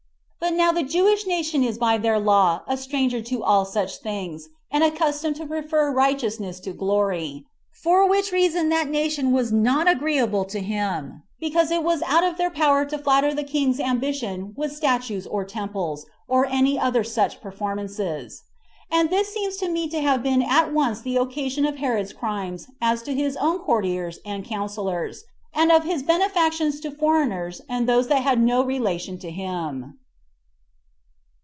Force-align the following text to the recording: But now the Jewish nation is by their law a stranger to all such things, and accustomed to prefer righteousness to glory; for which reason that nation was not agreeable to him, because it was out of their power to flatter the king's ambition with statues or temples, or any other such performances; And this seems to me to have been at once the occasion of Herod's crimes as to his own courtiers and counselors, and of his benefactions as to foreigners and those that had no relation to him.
But 0.41 0.57
now 0.57 0.71
the 0.71 0.83
Jewish 0.83 1.27
nation 1.27 1.63
is 1.63 1.77
by 1.77 1.97
their 1.99 2.19
law 2.19 2.63
a 2.67 2.75
stranger 2.75 3.21
to 3.21 3.43
all 3.43 3.63
such 3.63 3.97
things, 3.97 4.49
and 4.71 4.83
accustomed 4.83 5.35
to 5.37 5.45
prefer 5.45 5.93
righteousness 5.93 6.59
to 6.61 6.73
glory; 6.73 7.45
for 7.71 8.09
which 8.09 8.31
reason 8.31 8.69
that 8.69 8.89
nation 8.89 9.31
was 9.31 9.53
not 9.53 9.87
agreeable 9.89 10.43
to 10.45 10.59
him, 10.59 11.21
because 11.39 11.69
it 11.69 11.83
was 11.83 12.01
out 12.05 12.23
of 12.23 12.37
their 12.37 12.49
power 12.49 12.85
to 12.85 12.97
flatter 12.97 13.33
the 13.35 13.43
king's 13.43 13.79
ambition 13.79 14.53
with 14.57 14.75
statues 14.75 15.27
or 15.27 15.45
temples, 15.45 16.07
or 16.27 16.47
any 16.47 16.77
other 16.77 17.03
such 17.03 17.39
performances; 17.39 18.41
And 18.91 19.09
this 19.11 19.31
seems 19.31 19.57
to 19.57 19.69
me 19.69 19.87
to 19.89 20.01
have 20.01 20.23
been 20.23 20.41
at 20.41 20.73
once 20.73 21.01
the 21.01 21.17
occasion 21.17 21.65
of 21.67 21.77
Herod's 21.77 22.13
crimes 22.13 22.67
as 22.81 23.03
to 23.03 23.13
his 23.13 23.37
own 23.37 23.59
courtiers 23.59 24.19
and 24.25 24.43
counselors, 24.43 25.23
and 25.53 25.71
of 25.71 25.83
his 25.83 26.01
benefactions 26.01 26.75
as 26.75 26.81
to 26.81 26.91
foreigners 26.91 27.61
and 27.69 27.87
those 27.87 28.07
that 28.07 28.23
had 28.23 28.41
no 28.41 28.63
relation 28.65 29.17
to 29.19 29.29
him. 29.29 29.97